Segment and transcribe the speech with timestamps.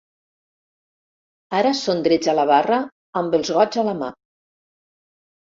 [1.57, 2.81] Ara són drets a la barra,
[3.23, 4.11] amb els gots a la mà.